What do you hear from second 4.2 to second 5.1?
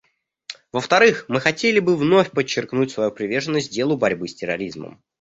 с терроризмом.